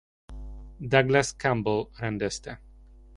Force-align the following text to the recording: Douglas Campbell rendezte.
Douglas 0.79 1.33
Campbell 1.37 1.89
rendezte. 1.97 2.57